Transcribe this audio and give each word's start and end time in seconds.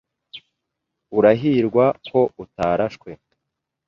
Urahirwa 1.17 1.85
ko 2.09 2.19
utarashwe. 2.43 3.09